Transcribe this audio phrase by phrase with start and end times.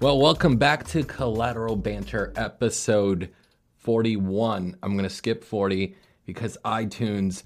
[0.00, 3.30] Well, welcome back to Collateral Banter episode
[3.78, 4.76] 41.
[4.80, 7.42] I'm going to skip 40 because iTunes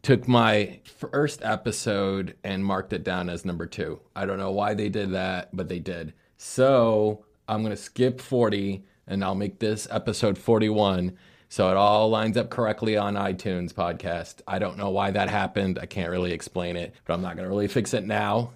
[0.00, 3.98] took my first episode and marked it down as number two.
[4.14, 6.14] I don't know why they did that, but they did.
[6.36, 11.18] So I'm going to skip 40 and I'll make this episode 41
[11.48, 14.42] so it all lines up correctly on iTunes podcast.
[14.46, 15.80] I don't know why that happened.
[15.82, 18.52] I can't really explain it, but I'm not going to really fix it now.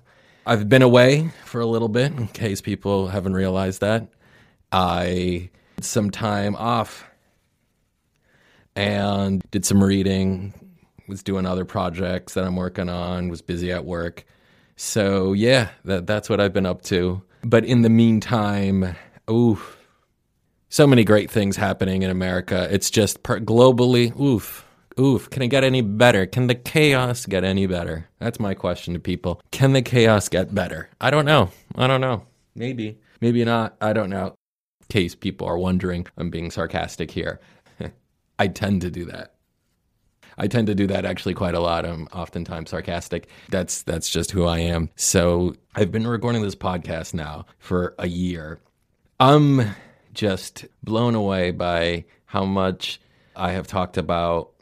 [0.49, 4.09] I've been away for a little bit in case people haven't realized that.
[4.73, 7.05] I had some time off
[8.75, 10.55] and did some reading,
[11.07, 14.25] was doing other projects that I'm working on, was busy at work.
[14.75, 17.21] So yeah, that that's what I've been up to.
[17.45, 18.97] But in the meantime,
[19.31, 19.61] ooh,
[20.71, 22.67] so many great things happening in America.
[22.71, 24.65] It's just per- globally, oof,
[24.99, 25.31] oof.
[25.31, 26.27] Can it get any better?
[26.27, 28.09] Can the chaos get any better?
[28.19, 29.41] That's my question to people.
[29.51, 30.91] Can the chaos get better?
[31.01, 31.51] I don't know.
[31.77, 32.25] I don't know.
[32.55, 33.77] Maybe, maybe not.
[33.81, 34.35] I don't know.
[34.81, 37.41] In case people are wondering, I'm being sarcastic here.
[38.39, 39.35] I tend to do that.
[40.41, 41.85] I tend to do that actually quite a lot.
[41.85, 43.29] I'm oftentimes sarcastic.
[43.49, 44.89] That's that's just who I am.
[44.95, 48.61] So I've been recording this podcast now for a year.
[49.19, 49.75] I'm
[50.15, 53.01] just blown away by how much
[53.35, 54.53] I have talked about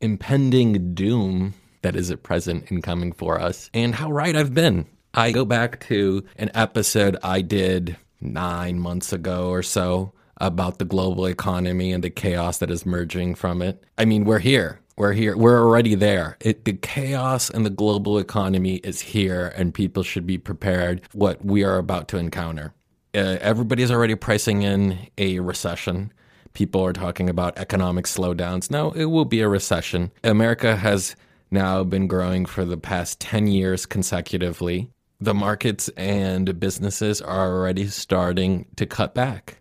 [0.00, 4.86] impending doom that is at present and coming for us and how right I've been.
[5.14, 10.84] I go back to an episode I did nine months ago or so about the
[10.84, 13.82] global economy and the chaos that is merging from it.
[13.96, 14.80] I mean, we're here.
[14.96, 15.36] We're here.
[15.36, 16.36] We're already there.
[16.40, 21.44] It, the chaos and the global economy is here, and people should be prepared what
[21.44, 22.74] we are about to encounter.
[23.14, 26.12] Uh, everybody's already pricing in a recession.
[26.52, 28.70] People are talking about economic slowdowns.
[28.70, 30.10] No, it will be a recession.
[30.24, 31.14] America has
[31.50, 34.90] now been growing for the past 10 years consecutively.
[35.20, 39.58] The markets and businesses are already starting to cut back.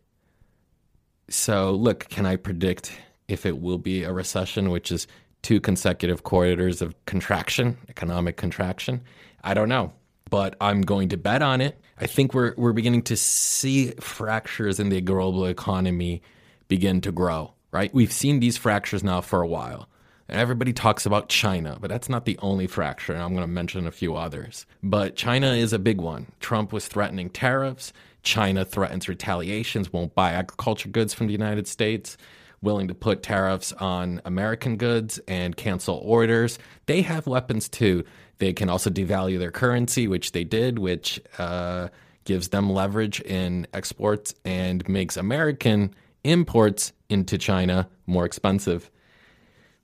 [1.29, 2.91] So, look, can I predict
[3.27, 5.07] if it will be a recession, which is
[5.41, 9.01] two consecutive quarters of contraction, economic contraction?
[9.43, 9.93] I don't know,
[10.29, 11.79] but I'm going to bet on it.
[11.99, 16.21] I think we're we're beginning to see fractures in the global economy
[16.67, 17.93] begin to grow, right?
[17.93, 19.87] We've seen these fractures now for a while.
[20.29, 23.13] And everybody talks about China, but that's not the only fracture.
[23.13, 24.65] And I'm going to mention a few others.
[24.83, 26.27] But China is a big one.
[26.41, 27.93] Trump was threatening tariffs.
[28.23, 32.17] China threatens retaliations, won't buy agriculture goods from the United States,
[32.61, 36.59] willing to put tariffs on American goods and cancel orders.
[36.87, 38.03] They have weapons too.
[38.39, 41.87] They can also devalue their currency, which they did, which uh,
[42.25, 48.89] gives them leverage in exports and makes American imports into China more expensive.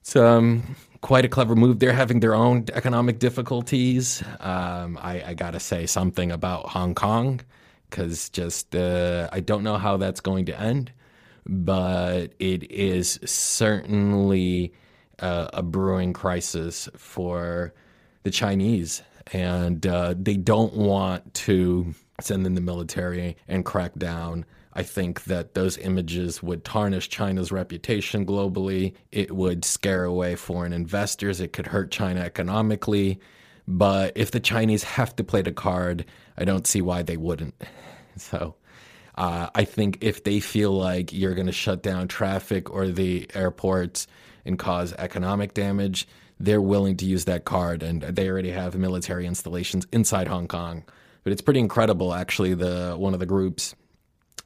[0.00, 1.78] It's um, quite a clever move.
[1.78, 4.22] They're having their own economic difficulties.
[4.40, 7.40] Um, I, I got to say something about Hong Kong
[7.88, 10.92] because just uh, I don't know how that's going to end,
[11.46, 14.72] but it is certainly
[15.20, 17.72] uh, a brewing crisis for
[18.24, 19.02] the Chinese,
[19.32, 24.44] and uh, they don't want to send in the military and crack down.
[24.72, 28.94] I think that those images would tarnish China's reputation globally.
[29.12, 31.40] It would scare away foreign investors.
[31.40, 33.20] It could hurt China economically.
[33.66, 36.04] But if the Chinese have to play the card,
[36.36, 37.54] I don't see why they wouldn't.
[38.16, 38.54] So
[39.16, 43.28] uh, I think if they feel like you're going to shut down traffic or the
[43.34, 44.06] airports
[44.44, 46.06] and cause economic damage,
[46.38, 47.82] they're willing to use that card.
[47.82, 50.84] And they already have military installations inside Hong Kong.
[51.24, 52.54] But it's pretty incredible, actually.
[52.54, 53.74] The one of the groups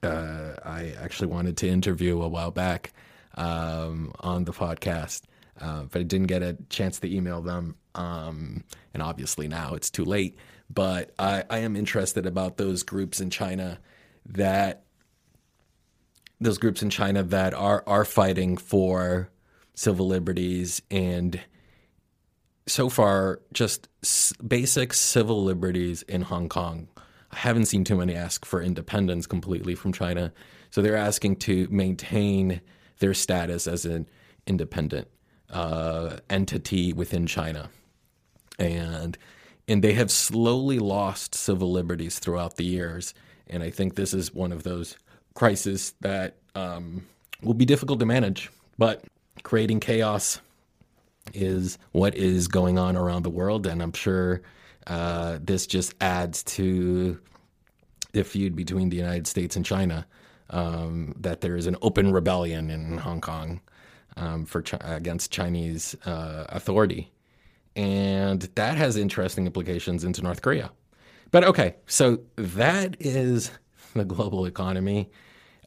[0.03, 2.93] uh, I actually wanted to interview a while back
[3.35, 5.23] um, on the podcast,
[5.61, 7.77] uh, but I didn't get a chance to email them.
[7.95, 10.39] Um, and obviously now it's too late.
[10.71, 13.81] But I, I am interested about those groups in China
[14.27, 14.85] that
[16.41, 19.31] those groups in China that are are fighting for
[19.75, 21.41] civil liberties and
[22.69, 23.89] so far just
[24.47, 26.89] basic civil liberties in Hong Kong.
[27.33, 30.33] I haven't seen too many ask for independence completely from China.
[30.71, 32.61] So they're asking to maintain
[32.99, 34.07] their status as an
[34.47, 35.09] independent
[35.51, 37.71] uh, entity within China.
[38.59, 39.17] And
[39.67, 43.13] and they have slowly lost civil liberties throughout the years.
[43.49, 44.97] And I think this is one of those
[45.35, 47.07] crises that um,
[47.43, 48.51] will be difficult to manage.
[48.79, 49.05] But
[49.43, 50.41] creating chaos
[51.35, 54.43] is what is going on around the world, and I'm sure
[54.87, 57.19] uh, this just adds to
[58.13, 60.07] the feud between the United States and China.
[60.51, 63.61] Um, that there is an open rebellion in Hong Kong
[64.17, 67.13] um, for against Chinese uh, authority,
[67.77, 70.71] and that has interesting implications into North Korea.
[71.31, 73.51] But okay, so that is
[73.95, 75.11] the global economy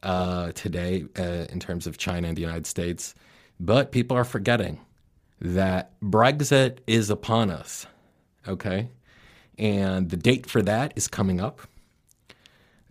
[0.02, 3.14] uh, today uh, in terms of China and the United States.
[3.60, 4.80] But people are forgetting
[5.42, 7.86] that Brexit is upon us.
[8.46, 8.88] Okay.
[9.58, 11.60] And the date for that is coming up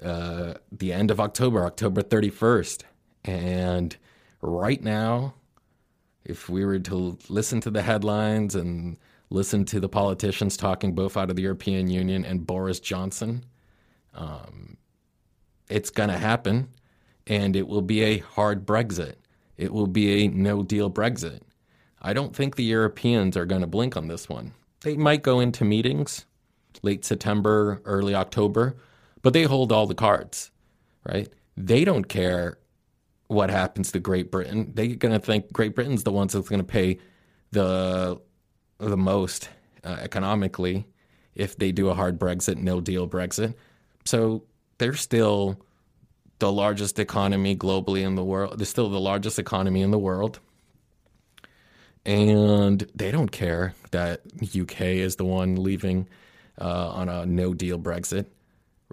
[0.03, 2.83] uh, the end of October, October 31st.
[3.23, 3.95] And
[4.41, 5.33] right now,
[6.25, 8.97] if we were to listen to the headlines and
[9.29, 13.45] listen to the politicians talking both out of the European Union and Boris Johnson,
[14.13, 14.75] um,
[15.69, 16.67] it's going to happen.
[17.27, 19.15] And it will be a hard Brexit.
[19.55, 21.41] It will be a no deal Brexit.
[22.01, 24.53] I don't think the Europeans are going to blink on this one.
[24.81, 26.25] They might go into meetings
[26.81, 28.75] late September, early October,
[29.21, 30.51] but they hold all the cards,
[31.05, 31.29] right?
[31.55, 32.57] They don't care
[33.27, 34.71] what happens to Great Britain.
[34.73, 36.99] They're going to think Great Britain's the ones that's going to pay
[37.51, 38.19] the
[38.79, 39.49] the most
[39.83, 40.87] uh, economically
[41.35, 43.53] if they do a hard Brexit, no deal Brexit.
[44.05, 44.43] So
[44.79, 45.61] they're still
[46.39, 48.57] the largest economy globally in the world.
[48.57, 50.39] They're still the largest economy in the world.
[52.05, 56.07] And they don't care that UK is the one leaving
[56.59, 58.25] uh, on a no deal Brexit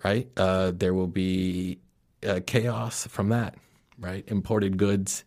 [0.04, 0.28] right?
[0.36, 1.78] Uh, there will be
[2.26, 3.54] uh, chaos from that,
[3.98, 4.24] right?
[4.28, 5.24] Imported goods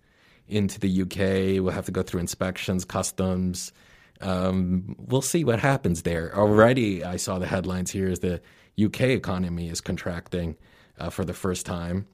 [0.48, 3.72] into the UK will have to go through inspections, customs.
[4.20, 6.36] Um, we'll see what happens there.
[6.36, 8.42] Already, I saw the headlines here is the
[8.84, 10.58] UK economy is contracting
[11.00, 12.08] uh, for the first time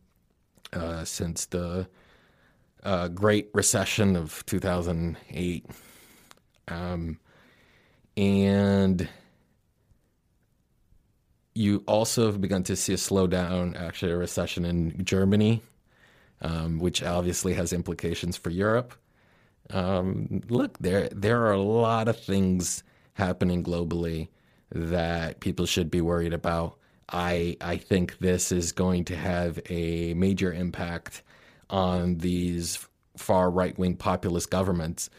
[0.74, 1.88] uh, since the
[2.84, 5.66] uh, Great Recession of 2008.
[6.68, 7.20] Um,
[8.16, 9.08] and
[11.54, 15.62] you also have begun to see a slowdown, actually, a recession in Germany,
[16.42, 18.94] um, which obviously has implications for Europe.
[19.70, 22.84] Um, look, there there are a lot of things
[23.14, 24.30] happening globally
[24.72, 26.78] that people should be worried about.
[27.10, 31.24] I I think this is going to have a major impact
[31.69, 32.86] on these
[33.18, 35.10] far right wing populist governments.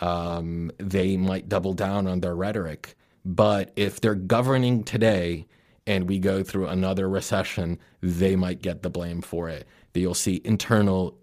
[0.00, 5.46] Um, they might double down on their rhetoric, but if they're governing today
[5.86, 9.66] and we go through another recession, they might get the blame for it.
[9.94, 11.18] You'll see internal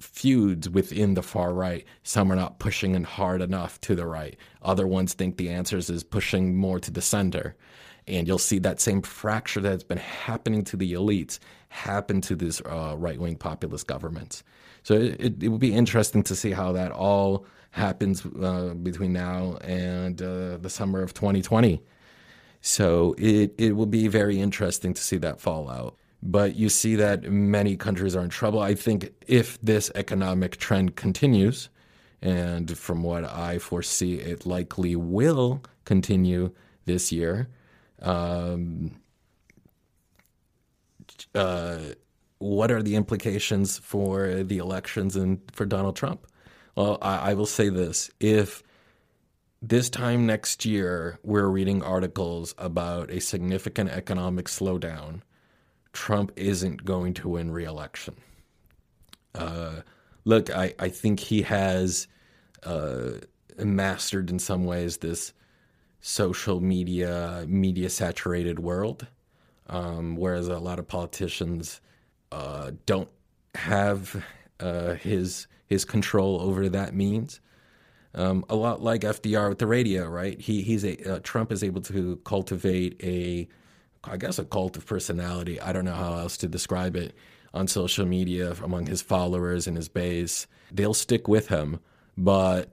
[0.00, 1.84] feuds within the far right.
[2.02, 4.36] Some are not pushing in hard enough to the right.
[4.62, 7.54] Other ones think the answers is pushing more to the center.
[8.08, 12.60] And you'll see that same fracture that's been happening to the elites happen to these
[12.62, 14.42] uh, right wing populist governments.
[14.82, 19.56] So it, it, will be interesting to see how that all happens uh, between now
[19.62, 21.80] and uh, the summer of 2020.
[22.60, 25.96] So it, it will be very interesting to see that fallout.
[26.22, 28.60] But you see that many countries are in trouble.
[28.60, 31.68] I think if this economic trend continues,
[32.20, 36.52] and from what I foresee, it likely will continue
[36.84, 37.48] this year.
[38.00, 39.00] Um,
[41.34, 41.78] uh,
[42.38, 46.26] what are the implications for the elections and for Donald Trump?
[46.76, 48.62] Well, I, I will say this: if
[49.60, 55.22] this time next year, we're reading articles about a significant economic slowdown.
[55.92, 58.14] Trump isn't going to win re-election.
[59.34, 59.80] Uh,
[60.24, 62.08] look, I, I think he has
[62.64, 63.12] uh,
[63.58, 65.32] mastered in some ways this
[66.00, 69.06] social media, media saturated world,
[69.68, 71.80] um, whereas a lot of politicians
[72.30, 73.08] uh, don't
[73.54, 74.24] have
[74.60, 77.40] uh, his his control over that means.
[78.14, 80.38] Um, a lot like FDR with the radio, right?
[80.38, 83.48] He he's a uh, Trump is able to cultivate a,
[84.04, 85.60] I guess a cult of personality.
[85.60, 87.14] I don't know how else to describe it
[87.54, 90.46] on social media among his followers and his base.
[90.72, 91.80] They'll stick with him,
[92.16, 92.70] but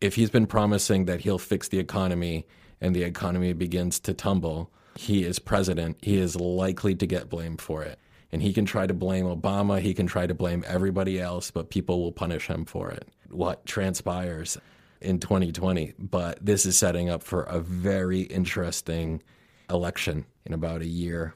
[0.00, 2.46] if he's been promising that he'll fix the economy
[2.80, 5.98] and the economy begins to tumble, he is president.
[6.02, 7.98] He is likely to get blamed for it.
[8.32, 11.70] And he can try to blame Obama, he can try to blame everybody else, but
[11.70, 13.06] people will punish him for it.
[13.30, 14.58] What transpires
[15.00, 19.22] in 2020, but this is setting up for a very interesting
[19.70, 21.34] election in about a year.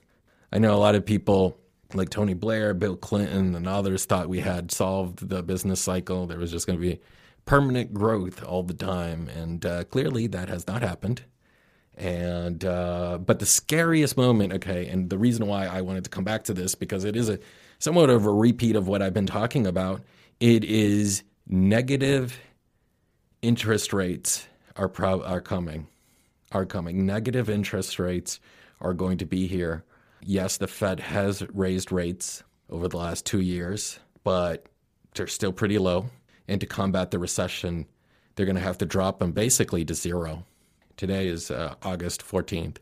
[0.52, 1.58] I know a lot of people
[1.94, 6.26] like Tony Blair, Bill Clinton, and others thought we had solved the business cycle.
[6.26, 7.00] There was just going to be
[7.44, 11.22] permanent growth all the time, and uh, clearly that has not happened.
[11.96, 16.24] And uh, but the scariest moment, okay, and the reason why I wanted to come
[16.24, 17.38] back to this because it is a
[17.78, 20.02] somewhat of a repeat of what I've been talking about.
[20.38, 22.38] It is negative
[23.40, 25.86] interest rates are pro- are coming,
[26.52, 27.06] are coming.
[27.06, 28.40] Negative interest rates
[28.80, 29.84] are going to be here.
[30.22, 34.66] Yes, the Fed has raised rates over the last two years, but
[35.14, 36.06] they're still pretty low.
[36.48, 37.86] And to combat the recession,
[38.34, 40.44] they're going to have to drop them basically to zero.
[40.96, 42.78] Today is uh, August 14th.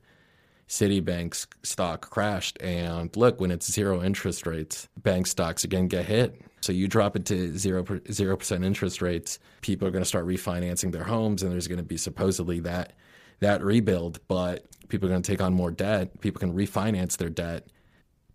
[0.68, 2.60] Citibank's stock crashed.
[2.62, 6.40] And look, when it's zero interest rates, bank stocks again get hit.
[6.60, 10.26] So you drop it to zero zero percent interest rates, people are going to start
[10.26, 12.94] refinancing their homes, and there's going to be supposedly that
[13.40, 14.20] that rebuild.
[14.28, 16.20] But people are going to take on more debt.
[16.20, 17.68] People can refinance their debt.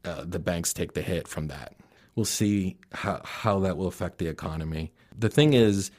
[0.06, 1.76] Uh, the banks take the hit from that.
[2.16, 4.92] We'll see how how that will affect the economy.
[5.18, 5.92] The thing is,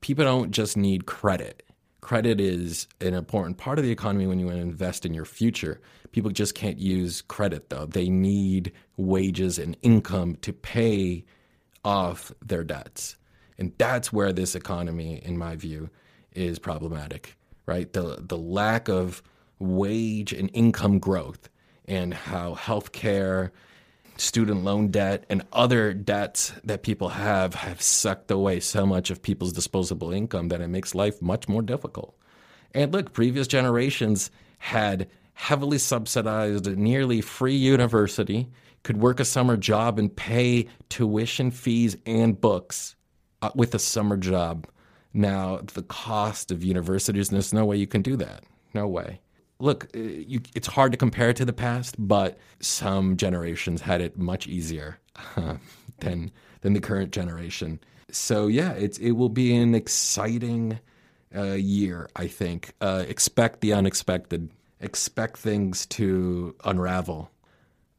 [0.00, 1.62] people don't just need credit
[2.08, 5.24] credit is an important part of the economy when you want to invest in your
[5.24, 5.80] future.
[6.12, 7.86] People just can't use credit though.
[7.86, 11.24] They need wages and income to pay
[11.84, 13.16] off their debts.
[13.58, 15.90] And that's where this economy, in my view,
[16.32, 17.36] is problematic,
[17.68, 17.92] right?
[17.92, 19.22] The, the lack of
[19.58, 21.50] wage and income growth
[21.86, 23.50] and how healthcare
[24.16, 29.22] student loan debt and other debts that people have have sucked away so much of
[29.22, 32.16] people's disposable income that it makes life much more difficult.
[32.74, 38.48] And look, previous generations had heavily subsidized, nearly free university,
[38.82, 42.96] could work a summer job and pay tuition fees and books
[43.42, 44.66] uh, with a summer job.
[45.12, 48.44] Now, the cost of universities, there's no way you can do that.
[48.74, 49.20] No way
[49.60, 54.18] look, uh, you, it's hard to compare to the past, but some generations had it
[54.18, 54.98] much easier
[55.36, 55.56] uh,
[56.00, 57.80] than than the current generation.
[58.10, 60.78] So yeah, it's it will be an exciting
[61.34, 62.08] uh, year.
[62.16, 62.72] I think.
[62.80, 64.50] Uh, expect the unexpected.
[64.80, 67.30] Expect things to unravel.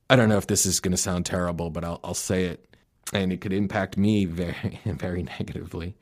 [0.09, 2.75] I don't know if this is going to sound terrible, but I'll, I'll say it,
[3.13, 5.95] and it could impact me very very negatively.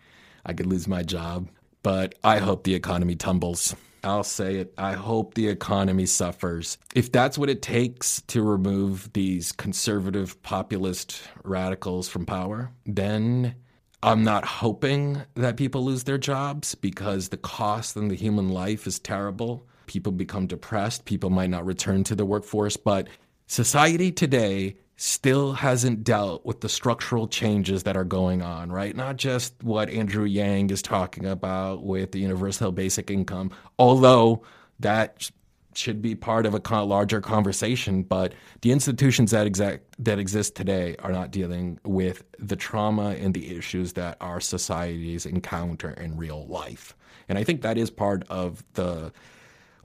[0.48, 1.50] I could lose my job,
[1.84, 3.75] but I hope the economy tumbles.
[4.04, 4.74] I'll say it.
[4.77, 6.77] I hope the economy suffers.
[6.96, 13.56] If that's what it takes to remove these conservative populist radicals from power, then
[14.01, 18.88] I'm not hoping that people lose their jobs because the cost in the human life
[18.88, 19.68] is terrible.
[19.88, 21.06] People become depressed.
[21.06, 22.77] People might not return to the workforce.
[22.77, 23.10] But
[23.48, 28.96] society today still hasn't dealt with the structural changes that are going on, right?
[28.96, 34.44] Not just what Andrew Yang is talking about with the universal basic income, although
[34.80, 35.30] that
[35.75, 40.96] should be part of a larger conversation, but the institutions that exact that exist today
[41.00, 46.48] are not dealing with the trauma and the issues that our societies encounter in real
[46.48, 46.96] life.
[47.30, 49.12] And I think that is part of the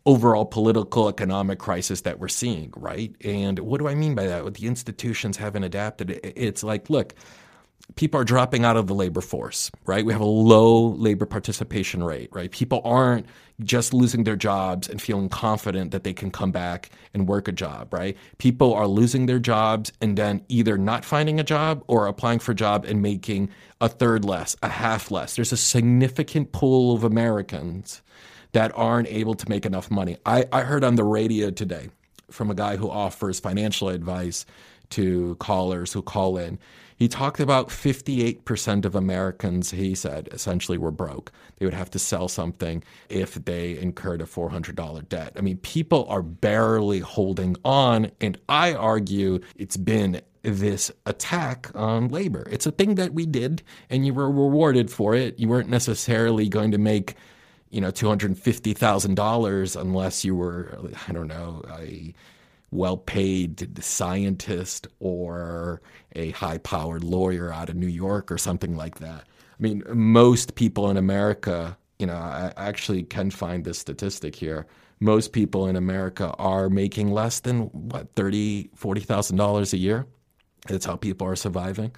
[0.05, 3.15] overall political economic crisis that we're seeing, right?
[3.25, 4.45] And what do I mean by that?
[4.45, 6.21] What the institutions haven't adapted.
[6.25, 7.15] It's like, look,
[7.95, 10.05] people are dropping out of the labor force, right?
[10.05, 12.51] We have a low labor participation rate, right?
[12.51, 13.27] People aren't
[13.63, 17.53] just losing their jobs and feeling confident that they can come back and work a
[17.53, 18.17] job, right?
[18.39, 22.53] People are losing their jobs and then either not finding a job or applying for
[22.53, 25.37] a job and making a third less, a half less.
[25.37, 28.03] There's a significant pool of Americans
[28.53, 30.17] that aren't able to make enough money.
[30.25, 31.89] I, I heard on the radio today
[32.31, 34.47] from a guy who offers financial advice
[34.91, 36.59] to callers who call in.
[36.97, 41.33] He talked about 58% of Americans, he said, essentially were broke.
[41.57, 45.33] They would have to sell something if they incurred a $400 debt.
[45.37, 48.13] I mean, people are barely holding on.
[48.21, 52.47] And I argue it's been this attack on labor.
[52.51, 55.39] It's a thing that we did, and you were rewarded for it.
[55.39, 57.17] You weren't necessarily going to make
[57.73, 62.15] you know, $250,000 unless you were, I don't know, a
[62.71, 65.81] well paid scientist or
[66.15, 69.23] a high powered lawyer out of New York or something like that.
[69.23, 74.67] I mean, most people in America, you know, I actually can find this statistic here.
[75.01, 80.07] Most people in America are making less than what, $30,000, $40,000 a year.
[80.69, 81.93] That's how people are surviving.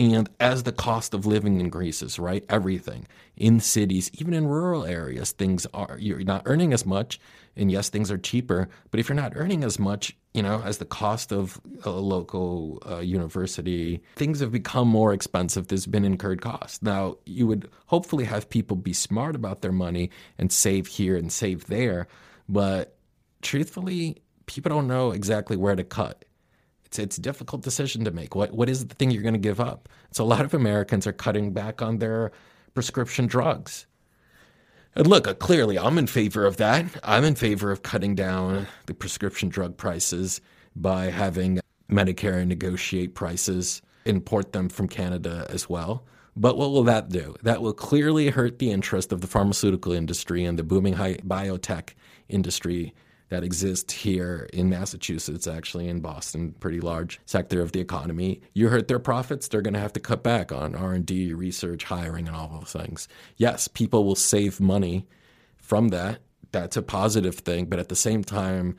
[0.00, 2.42] And as the cost of living increases, right?
[2.48, 7.20] Everything in cities, even in rural areas, things are, you're not earning as much.
[7.54, 8.70] And yes, things are cheaper.
[8.90, 12.82] But if you're not earning as much, you know, as the cost of a local
[12.88, 15.68] uh, university, things have become more expensive.
[15.68, 16.80] There's been incurred costs.
[16.80, 21.30] Now, you would hopefully have people be smart about their money and save here and
[21.30, 22.08] save there.
[22.48, 22.96] But
[23.42, 26.24] truthfully, people don't know exactly where to cut.
[26.90, 28.34] It's it's a difficult decision to make.
[28.34, 29.88] What what is the thing you're going to give up?
[30.10, 32.32] So a lot of Americans are cutting back on their
[32.74, 33.86] prescription drugs.
[34.96, 36.84] And look, uh, clearly, I'm in favor of that.
[37.04, 40.40] I'm in favor of cutting down the prescription drug prices
[40.74, 46.04] by having Medicare negotiate prices, import them from Canada as well.
[46.34, 47.36] But what will that do?
[47.44, 51.90] That will clearly hurt the interest of the pharmaceutical industry and the booming high biotech
[52.28, 52.94] industry
[53.30, 58.40] that exist here in Massachusetts, actually in Boston, pretty large sector of the economy.
[58.54, 62.26] You hurt their profits, they're going to have to cut back on R&D, research, hiring,
[62.26, 63.08] and all those things.
[63.36, 65.06] Yes, people will save money
[65.56, 66.18] from that.
[66.50, 68.76] That's a positive thing, but at the same time,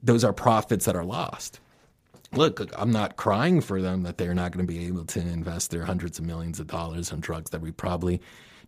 [0.00, 1.58] those are profits that are lost.
[2.32, 5.72] Look, I'm not crying for them that they're not going to be able to invest
[5.72, 8.20] their hundreds of millions of dollars in drugs that we probably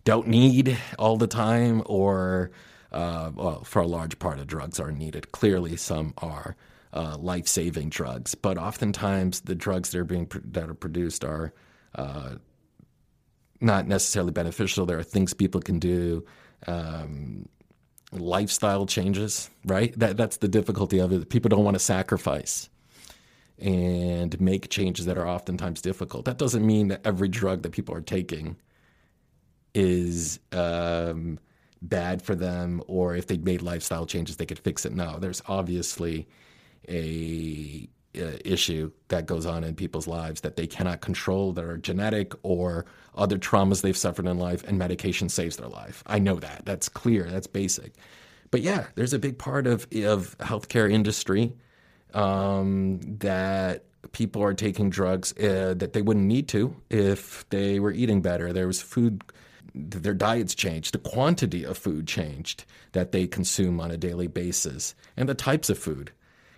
[0.05, 2.51] don't need all the time, or
[2.93, 5.33] uh, well, for a large part of drugs are needed.
[5.33, 6.57] Clearly, some are
[6.93, 11.53] uh, life-saving drugs, but oftentimes the drugs that are being that are produced are
[11.95, 12.37] uh,
[13.61, 14.87] not necessarily beneficial.
[14.87, 16.25] There are things people can do.
[16.67, 17.49] Um,
[18.13, 19.99] lifestyle changes, right?
[19.99, 21.31] That that's the difficulty of it.
[21.31, 22.69] People don't want to sacrifice
[23.59, 26.25] and make changes that are oftentimes difficult.
[26.25, 28.57] That doesn't mean that every drug that people are taking
[29.75, 31.39] is um,
[31.83, 34.95] bad for them, or if they made lifestyle changes, they could fix it.
[34.95, 36.27] No, there's obviously
[36.89, 41.77] a, a issue that goes on in people's lives that they cannot control, that are
[41.77, 46.03] genetic or other traumas they've suffered in life, and medication saves their life.
[46.07, 46.63] I know that.
[46.65, 47.29] That's clear.
[47.31, 47.93] That's basic.
[48.51, 51.55] But yeah, there's a big part of of healthcare industry
[52.15, 57.93] um, that people are taking drugs uh, that they wouldn't need to if they were
[57.93, 58.53] eating better.
[58.53, 59.23] There was food,
[59.75, 64.95] their diets changed, the quantity of food changed that they consume on a daily basis,
[65.17, 66.13] and the types of food.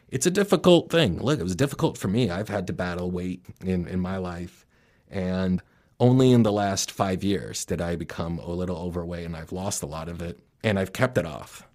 [0.08, 1.18] It's a difficult thing.
[1.18, 2.30] Look, it was difficult for me.
[2.30, 4.64] I've had to battle weight in, in my life.
[5.10, 5.60] And
[5.98, 9.82] only in the last five years did I become a little overweight, and I've lost
[9.82, 11.66] a lot of it, and I've kept it off.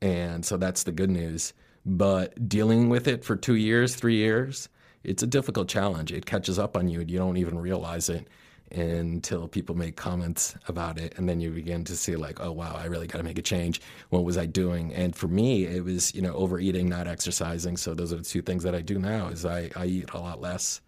[0.00, 1.52] And so that's the good news.
[1.84, 4.68] But dealing with it for two years, three years,
[5.02, 6.12] it's a difficult challenge.
[6.12, 8.28] It catches up on you and you don't even realize it
[8.72, 11.14] until people make comments about it.
[11.16, 13.42] And then you begin to see like oh wow i really got to make a
[13.42, 13.80] change.
[14.10, 14.92] What was i doing?
[14.94, 17.76] And for me it was you know overeating not exercising.
[17.76, 20.18] So those are the two things that i do now is i, I eat a
[20.18, 20.80] lot less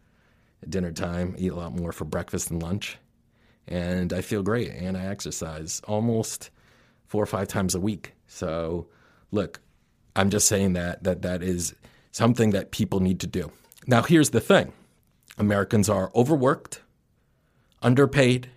[0.63, 2.99] at dinner time eat a lot more for breakfast and lunch.
[3.69, 6.51] And i feel great and i exercise almost
[7.07, 8.15] four or five times a week.
[8.27, 8.89] So
[9.33, 9.61] look
[10.17, 11.75] I'm just saying that that that is
[12.13, 13.51] something that people need to do.
[13.87, 14.73] Now, here's the thing:
[15.39, 16.83] Americans are overworked,
[17.83, 18.49] underpaid,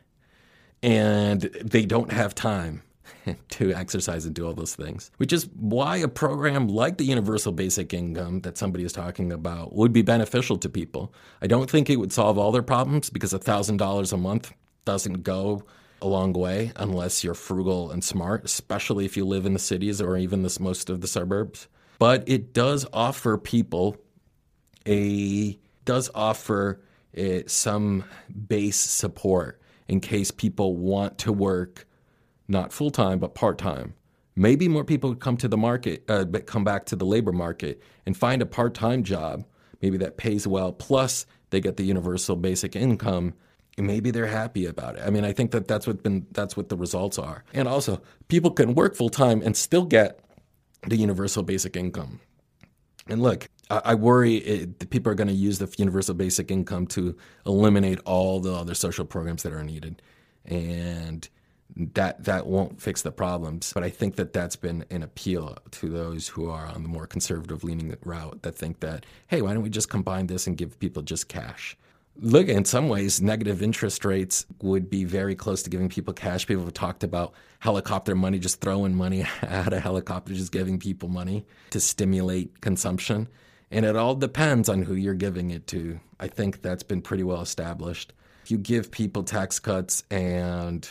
[0.81, 2.81] and they don't have time
[3.49, 5.11] to exercise and do all those things.
[5.17, 9.75] Which is why a program like the universal basic income that somebody is talking about
[9.75, 11.13] would be beneficial to people.
[11.41, 14.53] I don't think it would solve all their problems because $1,000 a month
[14.85, 15.63] doesn't go
[16.01, 20.01] a long way unless you're frugal and smart, especially if you live in the cities
[20.01, 21.67] or even most of the suburbs.
[21.97, 23.97] But it does offer people
[24.85, 26.81] a does offer
[27.15, 28.03] a, eh, some
[28.47, 31.85] base support in case people want to work
[32.47, 33.93] not full time but part time.
[34.35, 37.31] Maybe more people would come to the market, uh, but come back to the labor
[37.31, 39.45] market and find a part time job,
[39.81, 40.71] maybe that pays well.
[40.71, 43.35] Plus, they get the universal basic income
[43.77, 45.03] maybe they're happy about it.
[45.05, 47.43] I mean, I think that that's what been that's what the results are.
[47.53, 50.19] And also, people can work full time and still get
[50.87, 52.19] the universal basic income.
[53.07, 57.17] And look, I, worry it, people are going to use the universal basic income to
[57.45, 60.01] eliminate all the other social programs that are needed,
[60.45, 61.27] and
[61.75, 63.71] that that won't fix the problems.
[63.73, 67.07] But I think that that's been an appeal to those who are on the more
[67.07, 70.77] conservative leaning route that think that hey, why don't we just combine this and give
[70.79, 71.77] people just cash?
[72.19, 76.45] look, in some ways, negative interest rates would be very close to giving people cash.
[76.45, 81.09] People have talked about helicopter money, just throwing money at a helicopter, just giving people
[81.09, 83.27] money to stimulate consumption.
[83.73, 85.99] And it all depends on who you're giving it to.
[86.19, 88.13] I think that's been pretty well established.
[88.43, 90.87] If you give people tax cuts and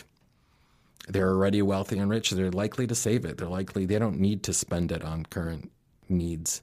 [1.06, 3.38] they're already wealthy and rich, they're likely to save it.
[3.38, 5.70] They're likely, they don't need to spend it on current
[6.08, 6.60] needs.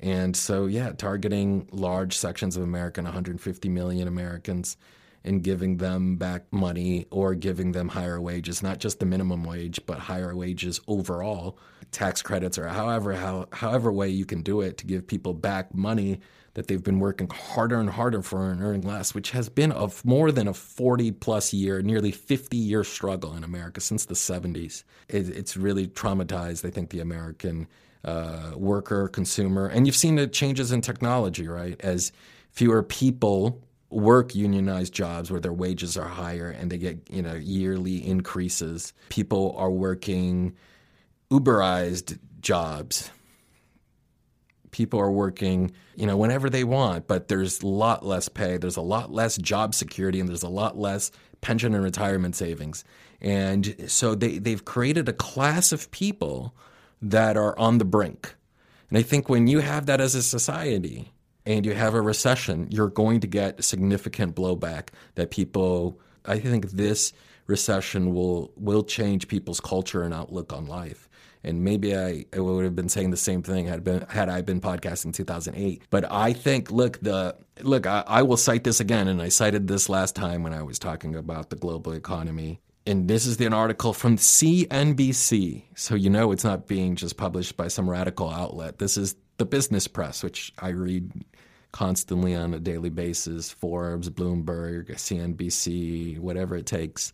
[0.00, 4.78] And so, yeah, targeting large sections of America, 150 million Americans,
[5.24, 9.80] and giving them back money or giving them higher wages, not just the minimum wage,
[9.86, 11.58] but higher wages overall,
[11.92, 15.74] tax credits or however how, however way you can do it to give people back
[15.74, 16.20] money
[16.54, 20.04] that they've been working harder and harder for and earning less, which has been of
[20.04, 24.84] more than a 40 plus year, nearly 50 year struggle in America since the 70s.
[25.08, 27.68] It, it's really traumatized, I think, the American
[28.04, 29.66] uh, worker, consumer.
[29.66, 31.80] And you've seen the changes in technology, right?
[31.80, 32.10] As
[32.50, 37.34] fewer people work unionized jobs where their wages are higher and they get, you know,
[37.34, 38.92] yearly increases.
[39.08, 40.54] People are working
[41.30, 43.10] Uberized jobs.
[44.72, 48.76] People are working, you know, whenever they want, but there's a lot less pay, there's
[48.76, 52.84] a lot less job security, and there's a lot less pension and retirement savings.
[53.20, 56.54] And so they, they've created a class of people
[57.00, 58.34] that are on the brink.
[58.88, 61.12] And I think when you have that as a society
[61.50, 66.70] and you have a recession, you're going to get significant blowback that people I think
[66.70, 67.12] this
[67.46, 71.08] recession will will change people's culture and outlook on life.
[71.42, 74.42] And maybe I, I would have been saying the same thing had been had I
[74.42, 75.82] been podcasting in 2008.
[75.90, 79.66] But I think, look, the look, I, I will cite this again, and I cited
[79.66, 82.60] this last time when I was talking about the global economy.
[82.86, 85.64] And this is an article from CNBC.
[85.74, 88.78] So you know it's not being just published by some radical outlet.
[88.78, 91.10] This is the business press, which I read
[91.72, 97.12] constantly on a daily basis Forbes, Bloomberg, CNBC, whatever it takes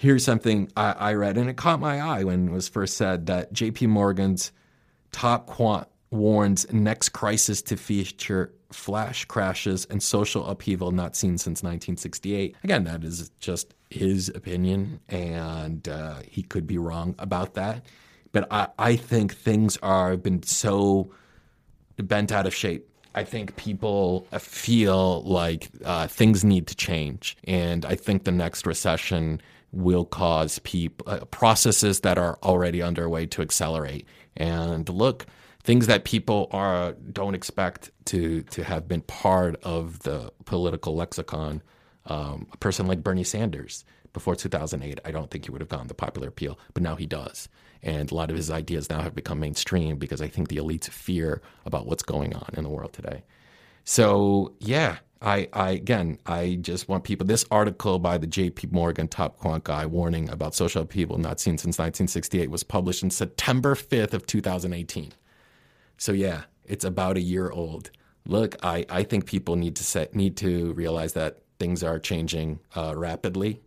[0.00, 3.26] here's something I, I, read, and it caught my eye when it was first said
[3.26, 4.50] that JP Morgan's
[5.12, 11.62] top quant warns next crisis to feature flash crashes and social upheaval not seen since
[11.62, 12.56] 1968.
[12.64, 17.84] Again, that is just his opinion, and uh, he could be wrong about that.
[18.32, 21.10] But I, I think things are been so
[21.98, 27.36] bent out of shape I think people feel like uh, things need to change.
[27.44, 29.40] And I think the next recession
[29.72, 30.60] will cause
[31.06, 34.06] uh, processes that are already underway to accelerate.
[34.36, 35.26] And look,
[35.62, 41.62] things that people are don't expect to to have been part of the political lexicon.
[42.06, 45.86] Um, a person like Bernie Sanders before 2008, I don't think he would have gotten
[45.86, 47.48] the popular appeal, but now he does.
[47.82, 50.88] And a lot of his ideas now have become mainstream because I think the elites
[50.88, 53.22] fear about what's going on in the world today.
[53.84, 57.26] So yeah, I, I again, I just want people.
[57.26, 58.68] This article by the J.P.
[58.70, 63.10] Morgan top quant guy warning about social upheaval not seen since 1968 was published in
[63.10, 65.12] September 5th of 2018.
[65.98, 67.90] So yeah, it's about a year old.
[68.26, 72.60] Look, I, I think people need to set, need to realize that things are changing
[72.74, 73.60] uh, rapidly,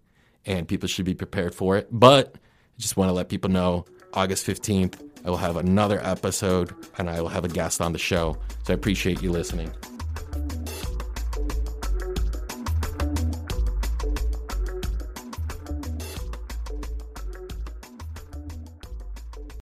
[0.45, 1.87] and people should be prepared for it.
[1.91, 4.95] But I just want to let people know August 15th,
[5.25, 8.37] I will have another episode and I will have a guest on the show.
[8.63, 9.71] So I appreciate you listening.